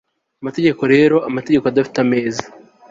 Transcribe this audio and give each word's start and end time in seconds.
Amategeko 0.41 0.81
rero 0.93 1.15
amategeko 1.29 1.63
adafite 1.67 1.97
ameza 2.05 2.43